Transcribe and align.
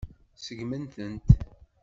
Seggmen-tent. 0.35 1.27